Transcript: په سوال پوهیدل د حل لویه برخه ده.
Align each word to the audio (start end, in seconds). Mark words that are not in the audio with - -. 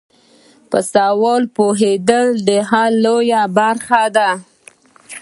په 0.69 0.79
سوال 0.93 1.43
پوهیدل 1.55 2.27
د 2.47 2.49
حل 2.69 2.93
لویه 3.05 3.41
برخه 3.57 4.03
ده. 4.15 4.29